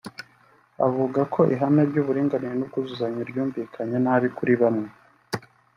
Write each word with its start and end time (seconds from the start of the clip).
avuga 0.87 1.19
ko 1.33 1.41
ihame 1.53 1.81
ry’uburinganire 1.89 2.55
n’ubwuzuzanye 2.57 3.21
ryumvikanye 3.29 3.97
nabi 4.05 4.27
kuri 4.37 4.53
bamwe 4.61 4.89